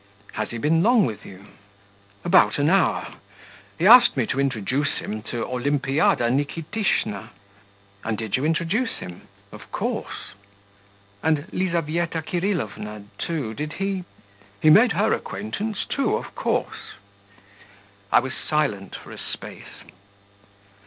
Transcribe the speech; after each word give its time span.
'Has 0.33 0.49
he 0.49 0.57
been 0.57 0.81
long 0.81 1.05
with 1.05 1.27
you?' 1.27 1.45
'About 2.25 2.57
an 2.57 2.71
hour. 2.71 3.13
He 3.77 3.85
asked 3.85 4.17
me 4.17 4.25
to 4.25 4.39
introduce 4.39 4.93
him 4.97 5.21
to 5.29 5.45
Olimpiada 5.45 6.31
Nikitishna.' 6.31 7.29
'And 8.03 8.17
did 8.17 8.35
you 8.35 8.43
introduce 8.43 8.93
him?' 8.93 9.27
'Of 9.51 9.71
course.' 9.71 10.31
'And 11.21 11.45
Lizaveta 11.53 12.23
Kirillovna, 12.23 13.03
too, 13.19 13.53
did 13.53 13.73
he...' 13.73 14.03
'He 14.61 14.71
made 14.71 14.93
her 14.93 15.13
acquaintance, 15.13 15.85
too, 15.87 16.15
of 16.15 16.33
course.' 16.33 16.93
I 18.11 18.21
was 18.21 18.33
silent 18.33 18.95
for 18.95 19.11
a 19.11 19.19
space. 19.19 19.83